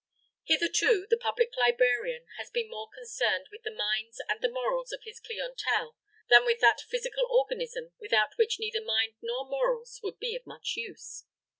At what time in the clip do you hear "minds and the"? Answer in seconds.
3.69-4.49